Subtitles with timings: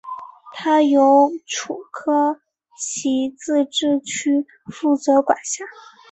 [0.55, 2.39] 它由楚科
[2.75, 5.63] 奇自治区负责管辖。